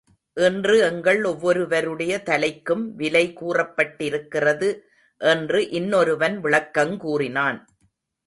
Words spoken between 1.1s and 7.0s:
ஒவ்வொருவருடைய தலைக்கும் விலை கூறப்பட்டிருக்கிறது என்று இன்னொருவன் விளக்கங்